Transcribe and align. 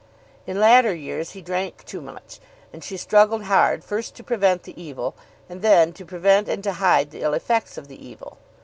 In 0.47 0.59
latter 0.59 0.95
years 0.95 1.33
he 1.33 1.43
drank 1.43 1.85
too 1.85 2.01
much, 2.01 2.39
and 2.73 2.83
she 2.83 2.97
struggled 2.97 3.43
hard 3.43 3.83
first 3.83 4.15
to 4.15 4.23
prevent 4.23 4.63
the 4.63 4.81
evil, 4.81 5.13
and 5.47 5.61
then 5.61 5.93
to 5.93 6.05
prevent 6.07 6.49
and 6.49 6.63
to 6.63 6.73
hide 6.73 7.11
the 7.11 7.21
ill 7.21 7.35
effects 7.35 7.77
of 7.77 7.87
the 7.87 8.03
evil. 8.03 8.39